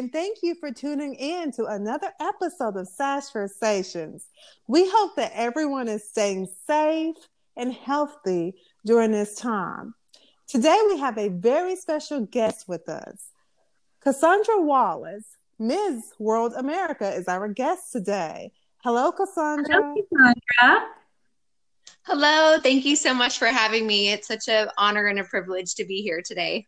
[0.00, 4.24] and thank you for tuning in to another episode of Sash Versations.
[4.66, 7.16] We hope that everyone is staying safe
[7.54, 8.54] and healthy
[8.86, 9.94] during this time.
[10.48, 13.26] Today, we have a very special guest with us.
[14.02, 16.14] Cassandra Wallace, Ms.
[16.18, 18.52] World America, is our guest today.
[18.78, 19.66] Hello, Cassandra.
[19.70, 20.88] Hello, Cassandra.
[22.04, 22.58] Hello.
[22.58, 24.12] Thank you so much for having me.
[24.12, 26.66] It's such an honor and a privilege to be here today.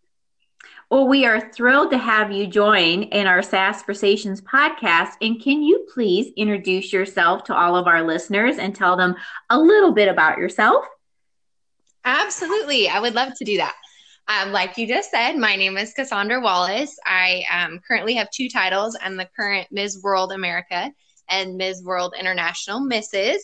[0.90, 5.12] Well, we are thrilled to have you join in our Sash Versations podcast.
[5.22, 9.16] And can you please introduce yourself to all of our listeners and tell them
[9.48, 10.84] a little bit about yourself?
[12.04, 12.88] Absolutely.
[12.88, 13.74] I would love to do that.
[14.28, 16.96] Um, like you just said, my name is Cassandra Wallace.
[17.04, 18.96] I um, currently have two titles.
[19.00, 20.00] I'm the current Ms.
[20.02, 20.92] World America
[21.28, 21.82] and Ms.
[21.82, 23.38] World International Mrs.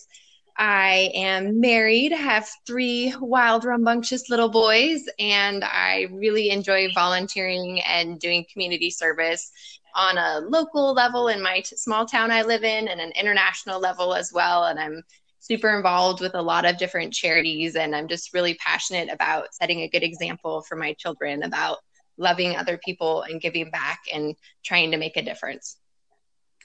[0.58, 8.18] I am married, have three wild, rambunctious little boys, and I really enjoy volunteering and
[8.18, 9.52] doing community service
[9.94, 13.78] on a local level in my t- small town I live in and an international
[13.78, 14.64] level as well.
[14.64, 15.02] And I'm
[15.38, 19.82] super involved with a lot of different charities, and I'm just really passionate about setting
[19.82, 21.78] a good example for my children about
[22.16, 25.76] loving other people and giving back and trying to make a difference.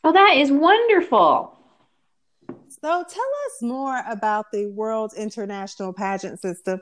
[0.03, 1.59] Oh, that is wonderful.
[2.67, 6.81] So tell us more about the World International Pageant System.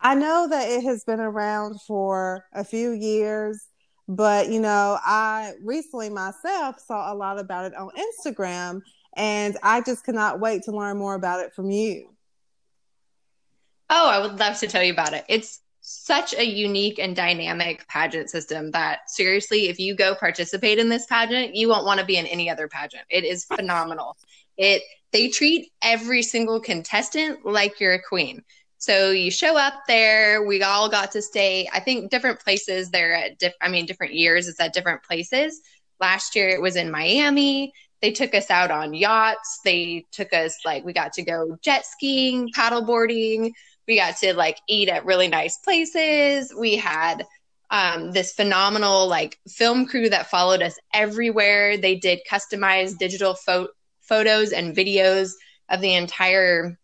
[0.00, 3.66] I know that it has been around for a few years,
[4.06, 8.82] but you know, I recently myself saw a lot about it on Instagram
[9.16, 12.14] and I just cannot wait to learn more about it from you.
[13.90, 15.24] Oh, I would love to tell you about it.
[15.28, 20.90] It's such a unique and dynamic pageant system that seriously, if you go participate in
[20.90, 23.04] this pageant, you won't want to be in any other pageant.
[23.08, 24.16] It is phenomenal.
[24.58, 28.42] It they treat every single contestant like you're a queen.
[28.78, 30.44] So you show up there.
[30.44, 31.68] We all got to stay.
[31.72, 32.90] I think different places.
[32.90, 33.38] They're at.
[33.38, 34.46] Diff- I mean, different years.
[34.48, 35.60] It's at different places.
[36.00, 37.72] Last year it was in Miami.
[38.00, 39.58] They took us out on yachts.
[39.64, 43.52] They took us like we got to go jet skiing, paddle boarding.
[43.88, 46.54] We got to like eat at really nice places.
[46.56, 47.24] We had
[47.70, 51.76] um, this phenomenal like film crew that followed us everywhere.
[51.76, 53.72] They did customized digital photo
[54.08, 55.32] photos and videos
[55.68, 56.78] of the entire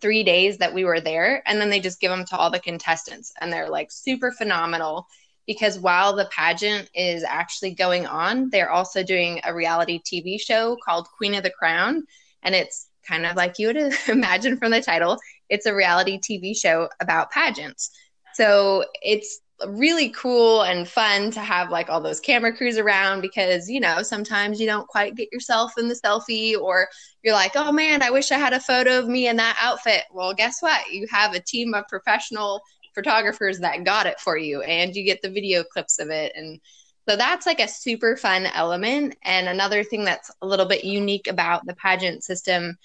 [0.00, 1.42] three days that we were there.
[1.46, 3.32] And then they just give them to all the contestants.
[3.40, 5.06] And they're like super phenomenal
[5.46, 10.76] because while the pageant is actually going on, they're also doing a reality TV show
[10.84, 12.04] called Queen of the Crown.
[12.42, 15.18] And it's kind of like you would imagine from the title,
[15.48, 17.90] it's a reality TV show about pageants.
[18.34, 23.70] So it's really cool and fun to have like all those camera crews around because
[23.70, 26.86] you know sometimes you don't quite get yourself in the selfie or
[27.22, 30.02] you're like oh man i wish i had a photo of me in that outfit.
[30.12, 30.90] Well guess what?
[30.92, 32.60] You have a team of professional
[32.94, 36.32] photographers that got it for you and you get the video clips of it.
[36.34, 36.60] And
[37.08, 39.16] so that's like a super fun element.
[39.22, 42.76] And another thing that's a little bit unique about the pageant system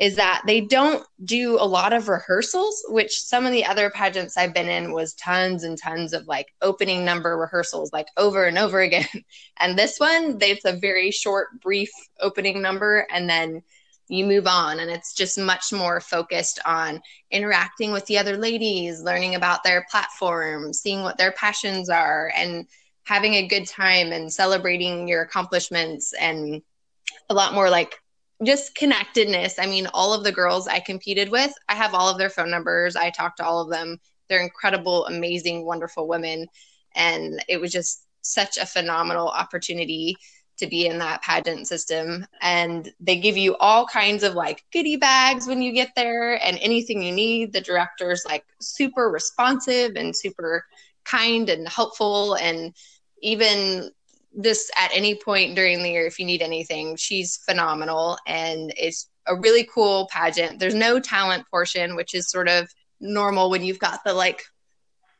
[0.00, 4.38] is that they don't do a lot of rehearsals, which some of the other pageants
[4.38, 8.56] I've been in was tons and tons of like opening number rehearsals, like over and
[8.58, 9.06] over again.
[9.62, 13.62] And this one, it's a very short, brief opening number, and then
[14.08, 14.80] you move on.
[14.80, 19.84] And it's just much more focused on interacting with the other ladies, learning about their
[19.90, 22.66] platform, seeing what their passions are, and
[23.04, 26.62] having a good time and celebrating your accomplishments and
[27.28, 28.00] a lot more like
[28.44, 29.58] just connectedness.
[29.58, 32.50] I mean, all of the girls I competed with, I have all of their phone
[32.50, 32.96] numbers.
[32.96, 33.98] I talked to all of them.
[34.28, 36.46] They're incredible, amazing, wonderful women.
[36.94, 40.16] And it was just such a phenomenal opportunity
[40.58, 42.26] to be in that pageant system.
[42.40, 46.58] And they give you all kinds of like goodie bags when you get there and
[46.60, 47.52] anything you need.
[47.52, 50.64] The director's like super responsive and super
[51.04, 52.34] kind and helpful.
[52.34, 52.74] And
[53.22, 53.90] even
[54.32, 56.96] this at any point during the year if you need anything.
[56.96, 60.58] She's phenomenal and it's a really cool pageant.
[60.58, 64.44] There's no talent portion, which is sort of normal when you've got the like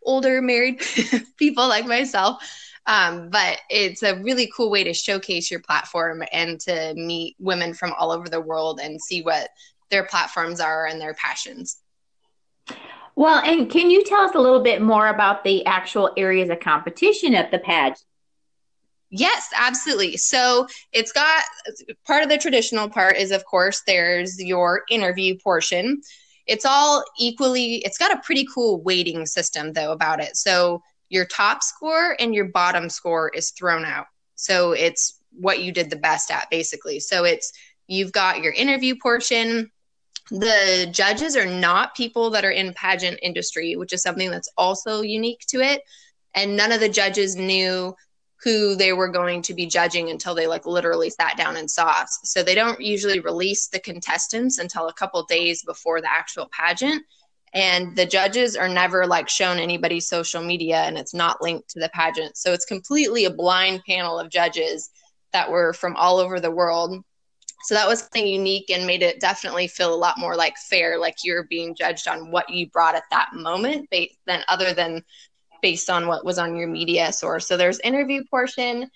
[0.02, 0.82] older married
[1.36, 2.42] people like myself.
[2.86, 7.74] Um, but it's a really cool way to showcase your platform and to meet women
[7.74, 9.50] from all over the world and see what
[9.90, 11.80] their platforms are and their passions.
[13.16, 16.60] Well, and can you tell us a little bit more about the actual areas of
[16.60, 18.02] competition at the pageant?
[19.10, 20.16] Yes, absolutely.
[20.16, 21.42] So it's got
[22.06, 26.00] part of the traditional part is, of course, there's your interview portion.
[26.46, 30.36] It's all equally, it's got a pretty cool weighting system, though, about it.
[30.36, 34.06] So your top score and your bottom score is thrown out.
[34.36, 37.00] So it's what you did the best at, basically.
[37.00, 37.52] So it's
[37.88, 39.70] you've got your interview portion.
[40.30, 45.02] The judges are not people that are in pageant industry, which is something that's also
[45.02, 45.82] unique to it.
[46.34, 47.94] And none of the judges knew
[48.42, 51.88] who they were going to be judging until they like literally sat down and saw
[51.88, 52.18] us.
[52.24, 57.04] So they don't usually release the contestants until a couple days before the actual pageant.
[57.52, 61.80] And the judges are never like shown anybody's social media and it's not linked to
[61.80, 62.36] the pageant.
[62.36, 64.90] So it's completely a blind panel of judges
[65.32, 67.04] that were from all over the world.
[67.64, 70.98] So that was something unique and made it definitely feel a lot more like fair,
[70.98, 75.04] like you're being judged on what you brought at that moment, than other than
[75.62, 77.46] based on what was on your media source.
[77.46, 78.90] So there's interview portion,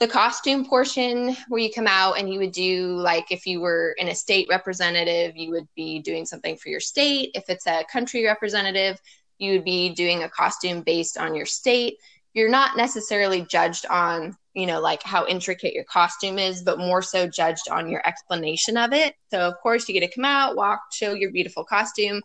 [0.00, 3.94] the costume portion where you come out and you would do like if you were
[3.98, 7.30] in a state representative, you would be doing something for your state.
[7.34, 8.98] If it's a country representative,
[9.38, 11.98] you would be doing a costume based on your state.
[12.32, 17.02] You're not necessarily judged on, you know, like how intricate your costume is, but more
[17.02, 19.16] so judged on your explanation of it.
[19.30, 22.22] So of course you get to come out, walk, show your beautiful costume,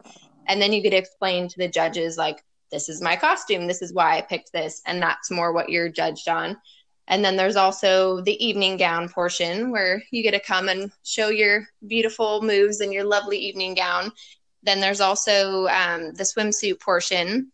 [0.47, 3.81] and then you get to explain to the judges like this is my costume this
[3.81, 6.57] is why i picked this and that's more what you're judged on
[7.07, 11.29] and then there's also the evening gown portion where you get to come and show
[11.29, 14.11] your beautiful moves in your lovely evening gown
[14.63, 17.51] then there's also um, the swimsuit portion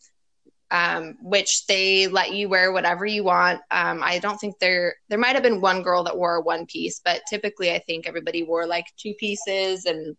[0.72, 3.60] um, which they let you wear whatever you want.
[3.72, 6.66] Um, I don't think there there might have been one girl that wore a one
[6.66, 10.16] piece, but typically I think everybody wore like two pieces and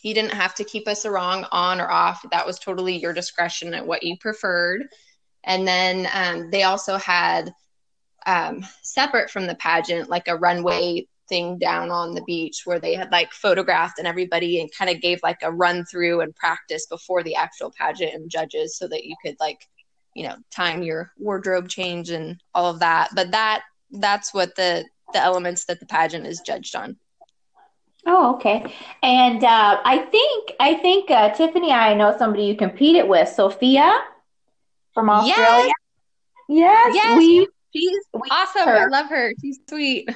[0.00, 2.24] he didn't have to keep us wrong on or off.
[2.30, 4.86] That was totally your discretion at what you preferred.
[5.44, 7.52] And then um, they also had
[8.26, 12.94] um, separate from the pageant, like a runway thing down on the beach where they
[12.94, 16.86] had like photographed and everybody and kind of gave like a run through and practice
[16.86, 19.68] before the actual pageant and judges so that you could like
[20.14, 23.62] you know time your wardrobe change and all of that but that
[23.92, 26.96] that's what the the elements that the pageant is judged on
[28.06, 28.72] Oh, okay.
[29.02, 33.98] And uh, I think I think uh, Tiffany, I know somebody you competed with, Sophia
[34.94, 35.72] from Australia.
[36.48, 38.68] Yes, yes, yes we, she's we awesome.
[38.68, 39.32] I love her.
[39.40, 40.08] She's sweet.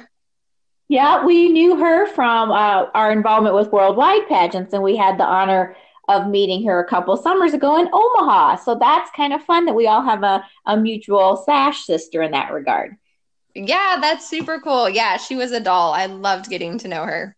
[0.89, 5.25] Yeah, we knew her from uh, our involvement with worldwide pageants, and we had the
[5.25, 5.75] honor
[6.07, 8.57] of meeting her a couple summers ago in Omaha.
[8.57, 12.31] So that's kind of fun that we all have a, a mutual sash sister in
[12.31, 12.97] that regard.
[13.55, 14.89] Yeah, that's super cool.
[14.89, 15.93] Yeah, she was a doll.
[15.93, 17.35] I loved getting to know her.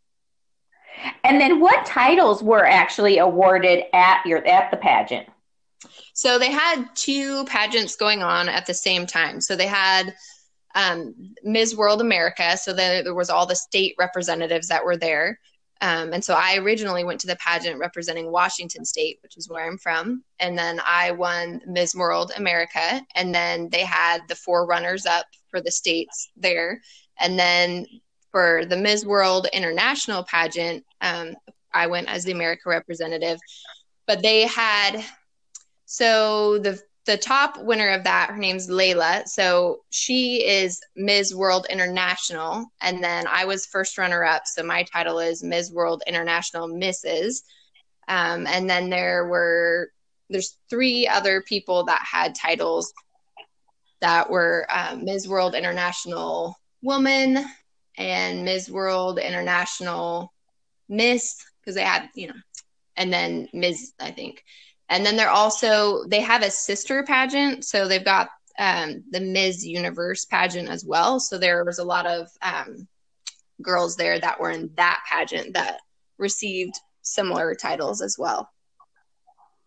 [1.24, 5.28] And then what titles were actually awarded at your at the pageant?
[6.14, 9.42] So they had two pageants going on at the same time.
[9.42, 10.16] So they had
[10.76, 11.14] um,
[11.44, 11.76] Ms.
[11.76, 12.58] World America.
[12.58, 15.40] So there, there was all the state representatives that were there.
[15.82, 19.66] Um, and so I originally went to the pageant representing Washington State, which is where
[19.66, 20.24] I'm from.
[20.40, 21.96] And then I won Ms.
[21.96, 23.02] World America.
[23.16, 26.82] And then they had the four runners up for the states there.
[27.20, 27.86] And then
[28.36, 29.06] for the Ms.
[29.06, 31.38] World International pageant, um,
[31.74, 33.40] I went as the America representative.
[34.08, 35.06] But they had
[35.86, 39.26] so the the top winner of that, her name's Layla.
[39.26, 41.34] So she is Ms.
[41.34, 44.42] World International, and then I was first runner up.
[44.48, 45.72] So my title is Ms.
[45.72, 47.42] World International Mrs.
[48.10, 49.92] Um, and then there were
[50.30, 52.92] there's three other people that had titles
[54.02, 55.26] that were um, Ms.
[55.26, 57.46] World International Woman,
[57.98, 58.70] and Ms.
[58.70, 60.34] World International
[60.90, 62.36] Miss because they had, you know,
[62.96, 63.94] and then Ms.
[64.00, 64.44] I think.
[64.90, 68.30] And then they're also they have a sister pageant, so they've got
[68.60, 69.66] um, the Ms.
[69.66, 71.20] Universe pageant as well.
[71.20, 72.88] So there was a lot of um,
[73.62, 75.80] girls there that were in that pageant that
[76.18, 78.50] received similar titles as well.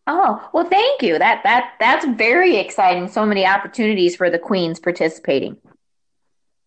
[0.06, 1.18] Oh, well thank you.
[1.18, 3.08] That that that's very exciting.
[3.08, 5.58] So many opportunities for the queens participating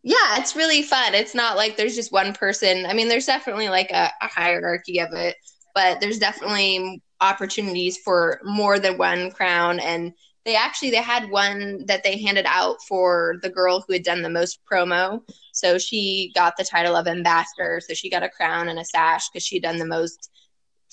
[0.03, 1.13] yeah, it's really fun.
[1.13, 2.85] It's not like there's just one person.
[2.85, 5.35] I mean, there's definitely like a, a, hierarchy of it,
[5.75, 9.79] but there's definitely opportunities for more than one crown.
[9.79, 14.03] And they actually they had one that they handed out for the girl who had
[14.03, 15.21] done the most promo.
[15.53, 17.79] So she got the title of ambassador.
[17.87, 20.31] So she got a crown and a sash because she'd done the most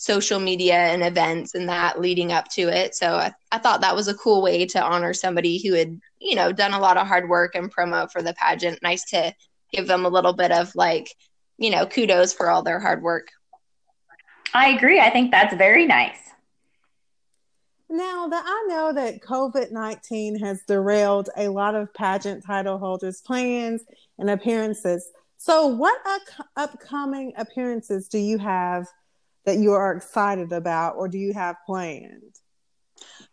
[0.00, 2.94] social media and events and that leading up to it.
[2.94, 6.36] So I, I thought that was a cool way to honor somebody who had, you
[6.36, 8.80] know, done a lot of hard work and promo for the pageant.
[8.80, 9.34] Nice to
[9.72, 11.12] give them a little bit of like,
[11.58, 13.26] you know, kudos for all their hard work.
[14.54, 15.00] I agree.
[15.00, 16.18] I think that's very nice.
[17.90, 23.20] Now that I know that COVID 19 has derailed a lot of pageant title holders'
[23.20, 23.82] plans
[24.16, 25.10] and appearances.
[25.38, 25.98] So, what
[26.56, 28.86] upcoming appearances do you have
[29.48, 32.34] that you are excited about or do you have planned?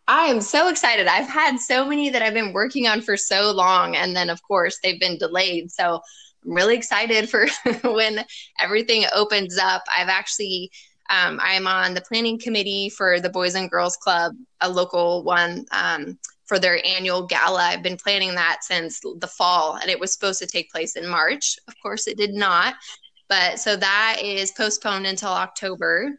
[0.07, 1.07] I am so excited.
[1.07, 3.97] I've had so many that I've been working on for so long.
[3.97, 5.71] And then, of course, they've been delayed.
[5.71, 5.99] So
[6.45, 7.47] I'm really excited for
[7.83, 8.23] when
[8.61, 9.83] everything opens up.
[9.93, 10.71] I've actually,
[11.09, 15.65] um, I'm on the planning committee for the Boys and Girls Club, a local one.
[15.71, 17.59] Um, for their annual gala.
[17.59, 21.07] I've been planning that since the fall, and it was supposed to take place in
[21.07, 21.57] March.
[21.67, 22.75] Of course, it did not.
[23.27, 26.11] But so that is postponed until October.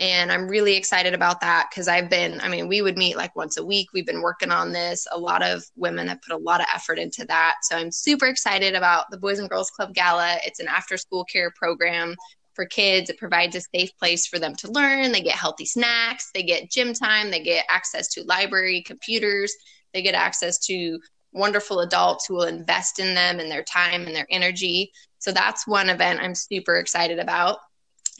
[0.00, 3.36] And I'm really excited about that because I've been, I mean, we would meet like
[3.36, 3.88] once a week.
[3.92, 5.06] We've been working on this.
[5.12, 7.56] A lot of women have put a lot of effort into that.
[7.62, 10.38] So I'm super excited about the Boys and Girls Club Gala.
[10.44, 12.16] It's an after school care program
[12.54, 13.10] for kids.
[13.10, 15.12] It provides a safe place for them to learn.
[15.12, 19.54] They get healthy snacks, they get gym time, they get access to library, computers,
[19.92, 20.98] they get access to
[21.32, 24.92] wonderful adults who will invest in them and their time and their energy.
[25.18, 27.58] So that's one event I'm super excited about.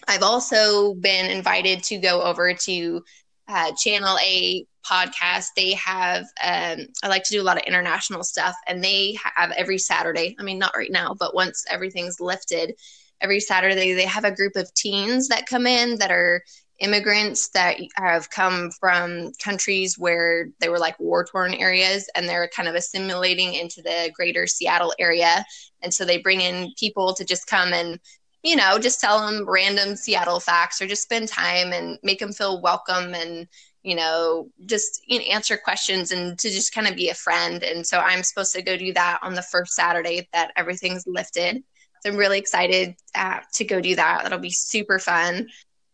[0.09, 3.03] I've also been invited to go over to
[3.49, 5.49] uh, Channel A podcast.
[5.57, 9.51] They have, um, I like to do a lot of international stuff, and they have
[9.53, 10.37] every Saturday.
[10.39, 12.75] I mean, not right now, but once everything's lifted,
[13.21, 16.43] every Saturday they have a group of teens that come in that are
[16.81, 22.49] immigrants that have come from countries where they were like war torn areas and they're
[22.49, 25.45] kind of assimilating into the greater Seattle area.
[25.83, 28.01] And so they bring in people to just come and
[28.43, 32.33] you know, just tell them random Seattle facts or just spend time and make them
[32.33, 33.47] feel welcome and,
[33.83, 37.63] you know, just you know, answer questions and to just kind of be a friend.
[37.63, 41.63] And so I'm supposed to go do that on the first Saturday that everything's lifted.
[42.01, 44.23] So I'm really excited uh, to go do that.
[44.23, 45.49] That'll be super fun.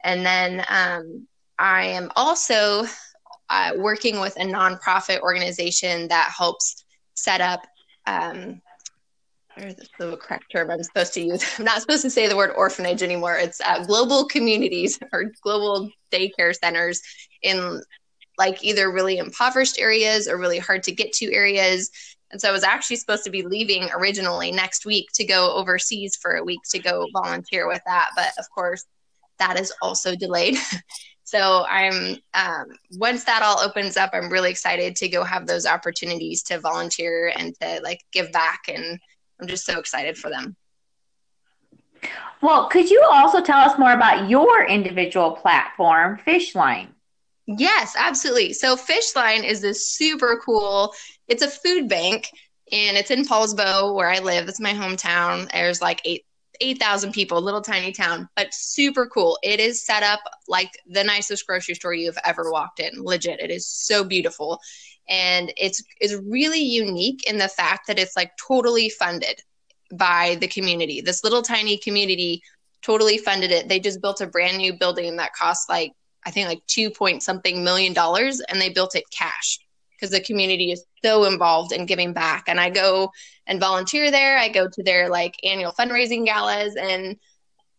[0.07, 1.27] And then um,
[1.59, 2.85] I am also
[3.51, 6.85] uh, working with a nonprofit organization that helps
[7.15, 7.67] set up
[8.07, 8.63] um,
[9.99, 11.45] the correct term I'm supposed to use.
[11.59, 13.37] I'm not supposed to say the word orphanage anymore.
[13.37, 17.03] It's uh, global communities or global daycare centers
[17.43, 17.83] in
[18.39, 21.91] like either really impoverished areas or really hard to get to areas.
[22.31, 26.15] And so I was actually supposed to be leaving originally next week to go overseas
[26.15, 28.11] for a week to go volunteer with that.
[28.15, 28.85] But of course,
[29.39, 30.59] that is also delayed.
[31.25, 35.67] so I'm um, once that all opens up, I'm really excited to go have those
[35.67, 38.99] opportunities to volunteer and to like give back and
[39.41, 40.57] I'm just so excited for them.
[42.43, 46.89] Well, could you also tell us more about your individual platform, Fishline?
[47.47, 48.53] Yes, absolutely.
[48.53, 50.93] So Fishline is this super cool,
[51.29, 52.29] it's a food bank
[52.73, 54.49] and it's in Poulsbo where I live.
[54.49, 55.51] It's my hometown.
[55.53, 56.26] There's like eight
[56.61, 59.39] 8,000 people, little tiny town, but super cool.
[59.43, 63.03] It is set up like the nicest grocery store you've ever walked in.
[63.03, 63.41] Legit.
[63.41, 64.61] It is so beautiful
[65.09, 69.41] and it's is really unique in the fact that it's like totally funded
[69.93, 71.01] by the community.
[71.01, 72.43] This little tiny community
[72.83, 73.69] totally funded it.
[73.69, 75.93] They just built a brand new building that cost like
[76.25, 79.61] I think like 2 point something million dollars and they built it cash
[79.97, 82.45] because the community is so involved in giving back.
[82.49, 83.11] And I go
[83.47, 84.39] and volunteer there.
[84.39, 87.17] I go to their like annual fundraising galas and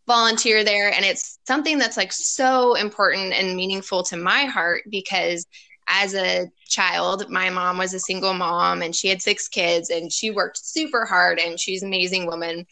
[0.07, 5.45] volunteer there and it's something that's like so important and meaningful to my heart because
[5.87, 10.11] as a child, my mom was a single mom and she had six kids and
[10.11, 12.65] she worked super hard and she's an amazing woman.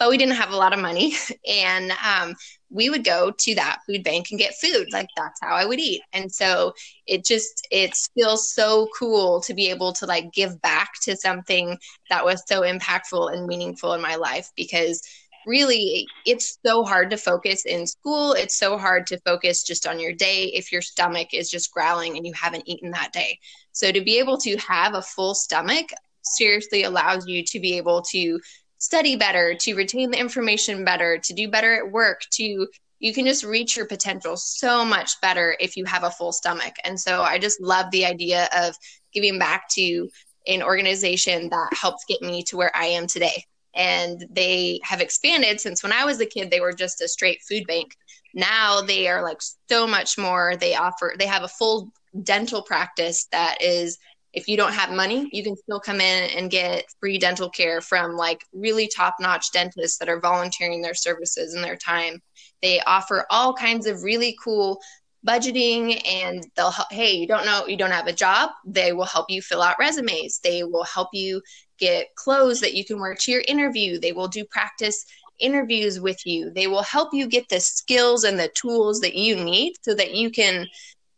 [0.00, 1.14] But we didn't have a lot of money.
[1.48, 2.34] And um,
[2.70, 4.88] we would go to that food bank and get food.
[4.92, 6.02] Like that's how I would eat.
[6.12, 6.72] And so
[7.06, 11.78] it just, it feels so cool to be able to like give back to something
[12.08, 15.02] that was so impactful and meaningful in my life because
[15.46, 19.98] really it's so hard to focus in school it's so hard to focus just on
[19.98, 23.38] your day if your stomach is just growling and you haven't eaten that day
[23.72, 25.88] so to be able to have a full stomach
[26.22, 28.38] seriously allows you to be able to
[28.80, 32.66] study better to retain the information better to do better at work to
[32.98, 36.74] you can just reach your potential so much better if you have a full stomach
[36.84, 38.74] and so i just love the idea of
[39.12, 40.08] giving back to
[40.48, 43.44] an organization that helped get me to where i am today
[43.74, 47.42] and they have expanded since when I was a kid, they were just a straight
[47.42, 47.96] food bank.
[48.34, 50.56] Now they are like so much more.
[50.56, 53.98] They offer, they have a full dental practice that is,
[54.32, 57.80] if you don't have money, you can still come in and get free dental care
[57.80, 62.20] from like really top notch dentists that are volunteering their services and their time.
[62.62, 64.80] They offer all kinds of really cool
[65.26, 69.04] budgeting and they'll help hey you don't know you don't have a job they will
[69.04, 71.42] help you fill out resumes they will help you
[71.80, 73.98] get clothes that you can wear to your interview.
[73.98, 75.04] They will do practice
[75.40, 76.50] interviews with you.
[76.50, 80.14] They will help you get the skills and the tools that you need so that
[80.14, 80.68] you can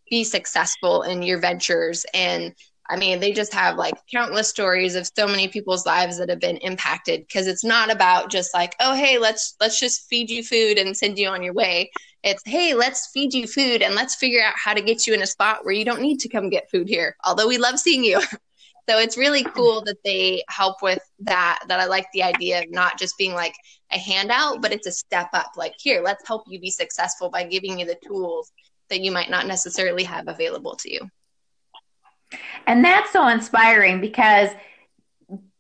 [0.08, 2.06] be successful in your ventures.
[2.14, 2.54] And
[2.88, 6.40] I mean, they just have like countless stories of so many people's lives that have
[6.40, 10.42] been impacted because it's not about just like, oh, hey, let's let's just feed you
[10.42, 11.90] food and send you on your way.
[12.22, 15.22] It's hey, let's feed you food and let's figure out how to get you in
[15.22, 17.16] a spot where you don't need to come get food here.
[17.24, 18.20] Although we love seeing you.
[18.88, 21.60] So it's really cool that they help with that.
[21.68, 23.54] That I like the idea of not just being like
[23.92, 25.52] a handout, but it's a step up.
[25.56, 28.50] Like, here, let's help you be successful by giving you the tools
[28.90, 31.08] that you might not necessarily have available to you.
[32.66, 34.50] And that's so inspiring because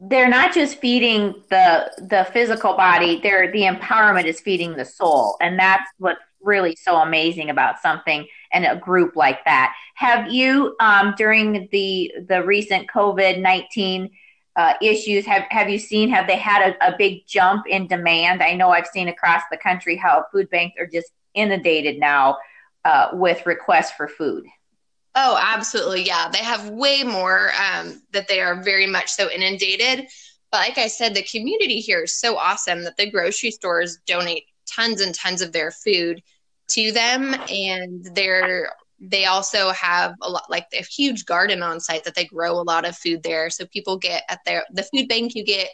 [0.00, 5.36] they're not just feeding the the physical body they're the empowerment is feeding the soul.
[5.40, 9.74] And that's what's really so amazing about something and a group like that.
[9.94, 14.10] Have you um, during the the recent covid-19
[14.56, 18.42] uh, issues have have you seen have they had a, a big jump in demand?
[18.42, 22.38] I know i've seen across the country how food banks are just inundated now
[22.84, 24.44] uh, with requests for food
[25.14, 26.04] Oh, absolutely.
[26.04, 26.28] Yeah.
[26.30, 30.08] They have way more um, that they are very much so inundated.
[30.50, 34.44] But like I said, the community here is so awesome that the grocery stores donate
[34.66, 36.22] tons and tons of their food
[36.70, 37.34] to them.
[37.50, 42.24] And they're, they also have a lot, like a huge garden on site that they
[42.24, 43.50] grow a lot of food there.
[43.50, 45.68] So people get at their, the food bank, you get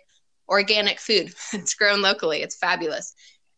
[0.48, 1.32] organic food.
[1.52, 2.42] it's grown locally.
[2.42, 3.14] It's fabulous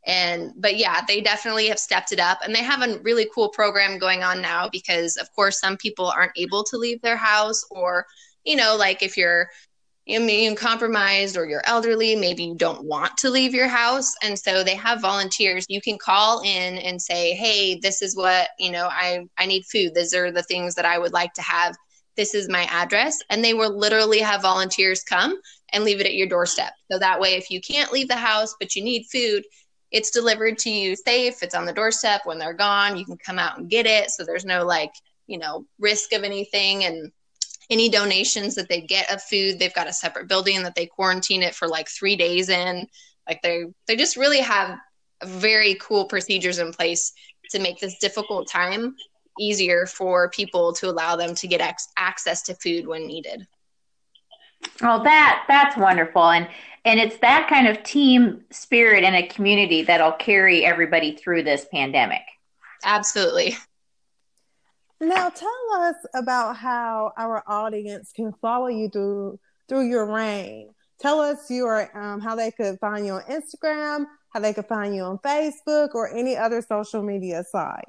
[0.07, 3.49] and but yeah they definitely have stepped it up and they have a really cool
[3.51, 7.65] program going on now because of course some people aren't able to leave their house
[7.71, 8.07] or
[8.45, 9.51] you know like if you're
[10.07, 14.15] immune compromised or you're elderly maybe you don't want to leave your house.
[14.23, 15.67] And so they have volunteers.
[15.69, 19.65] You can call in and say hey this is what you know i i need
[19.67, 19.95] food.
[19.95, 21.77] These are the things that i would like to have.
[22.17, 23.19] This is my address.
[23.31, 25.39] And they will literally have volunteers come
[25.73, 26.73] and leave it at your doorstep.
[26.91, 29.45] So that way if you can't leave the house but you need food
[29.91, 31.43] it's delivered to you safe.
[31.43, 32.23] It's on the doorstep.
[32.25, 34.11] When they're gone, you can come out and get it.
[34.11, 34.93] So there's no like,
[35.27, 36.85] you know, risk of anything.
[36.85, 37.13] And
[37.71, 41.43] any donations that they get of food, they've got a separate building that they quarantine
[41.43, 42.87] it for like three days in.
[43.29, 44.79] Like they they just really have
[45.25, 47.13] very cool procedures in place
[47.51, 48.97] to make this difficult time
[49.39, 53.47] easier for people to allow them to get ex- access to food when needed.
[54.81, 56.49] Well, that that's wonderful, and
[56.85, 61.67] and it's that kind of team spirit and a community that'll carry everybody through this
[61.73, 62.23] pandemic.
[62.85, 63.57] Absolutely.
[65.01, 69.39] Now, tell us about how our audience can follow you through
[69.69, 70.75] through your reign.
[71.01, 74.95] Tell us your um, how they could find you on Instagram, how they could find
[74.95, 77.85] you on Facebook, or any other social media site.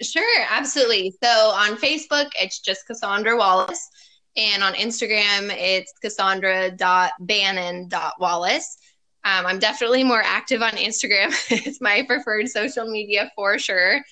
[0.00, 1.12] Sure, absolutely.
[1.22, 3.90] So on Facebook, it's just Cassandra Wallace.
[4.36, 8.78] And on Instagram, it's cassandra.bannon.wallace.
[9.24, 11.34] Um, I'm definitely more active on Instagram.
[11.50, 14.02] it's my preferred social media for sure.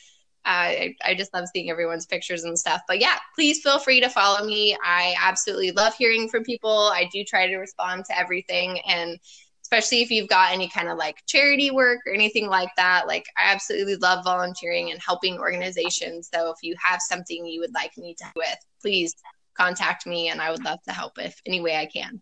[0.46, 2.82] Uh, I, I just love seeing everyone's pictures and stuff.
[2.88, 4.76] But yeah, please feel free to follow me.
[4.84, 6.90] I absolutely love hearing from people.
[6.92, 8.80] I do try to respond to everything.
[8.86, 9.18] And
[9.62, 13.24] especially if you've got any kind of like charity work or anything like that, like
[13.38, 16.28] I absolutely love volunteering and helping organizations.
[16.32, 19.14] So if you have something you would like me to with, please
[19.54, 22.20] contact me and I would love to help if any way I can.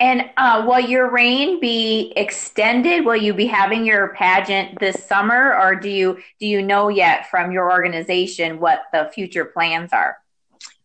[0.00, 3.04] And uh, will your reign be extended?
[3.04, 7.28] Will you be having your pageant this summer, or do you do you know yet
[7.30, 10.16] from your organization what the future plans are?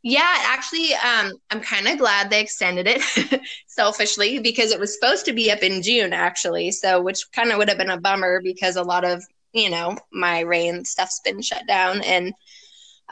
[0.01, 5.25] Yeah, actually, um, I'm kind of glad they extended it selfishly because it was supposed
[5.25, 6.71] to be up in June, actually.
[6.71, 9.97] So, which kind of would have been a bummer because a lot of you know
[10.11, 12.33] my reign stuff's been shut down, and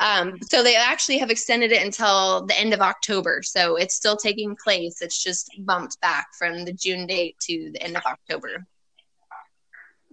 [0.02, 3.42] um, so they actually have extended it until the end of October.
[3.44, 5.02] So it's still taking place.
[5.02, 8.66] It's just bumped back from the June date to the end of October.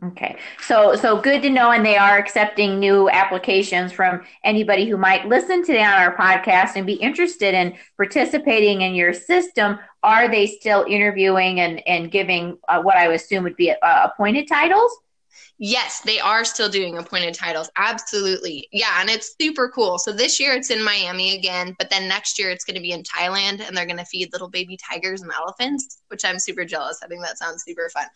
[0.05, 0.39] Okay.
[0.61, 5.27] So so good to know and they are accepting new applications from anybody who might
[5.27, 9.79] listen today on our podcast and be interested in participating in your system.
[10.05, 14.47] Are they still interviewing and and giving uh, what I assume would be uh, appointed
[14.47, 14.93] titles?
[15.59, 17.69] Yes, they are still doing appointed titles.
[17.77, 18.69] Absolutely.
[18.71, 19.99] Yeah, and it's super cool.
[19.99, 22.93] So this year it's in Miami again, but then next year it's going to be
[22.93, 26.65] in Thailand and they're going to feed little baby tigers and elephants, which I'm super
[26.65, 27.01] jealous.
[27.03, 28.07] I think that sounds super fun.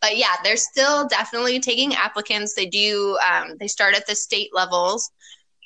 [0.00, 2.54] But yeah, they're still definitely taking applicants.
[2.54, 5.10] They do, um, they start at the state levels.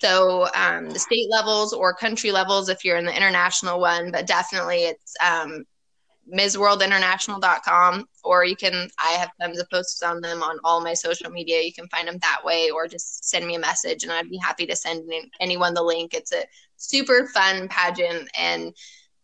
[0.01, 4.27] So um, the state levels or country levels if you're in the international one, but
[4.27, 5.65] definitely it's um,
[6.31, 11.31] MsWorldInternational.com, or you can, I have tons of posts on them on all my social
[11.31, 11.61] media.
[11.61, 14.37] You can find them that way, or just send me a message and I'd be
[14.37, 16.15] happy to send anyone the link.
[16.15, 16.45] It's a
[16.77, 18.73] super fun pageant and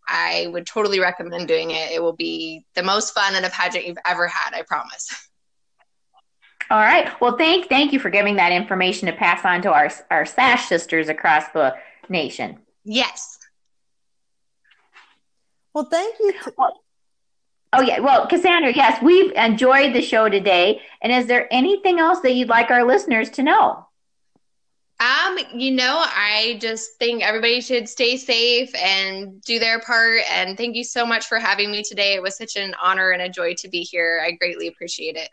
[0.08, 1.92] I would totally recommend doing it.
[1.92, 5.28] It will be the most fun in a pageant you've ever had, I promise.
[6.70, 7.08] All right.
[7.20, 10.66] Well, thank thank you for giving that information to pass on to our our Sash
[10.66, 11.74] sisters across the
[12.10, 12.58] nation.
[12.84, 13.38] Yes.
[15.72, 16.32] Well, thank you.
[16.32, 16.80] To- well,
[17.72, 18.00] Oh, yeah.
[18.00, 20.80] Well, Cassandra, yes, we've enjoyed the show today.
[21.02, 23.86] And is there anything else that you'd like our listeners to know?
[25.00, 30.22] Um, you know, I just think everybody should stay safe and do their part.
[30.32, 32.14] And thank you so much for having me today.
[32.14, 34.20] It was such an honor and a joy to be here.
[34.24, 35.28] I greatly appreciate it.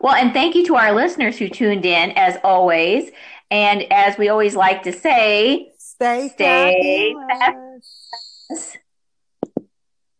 [0.00, 3.10] Well, and thank you to our listeners who tuned in as always.
[3.50, 8.76] And as we always like to say, Stay, Stay fabulous.